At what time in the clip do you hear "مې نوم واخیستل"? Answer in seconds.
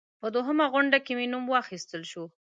1.17-2.01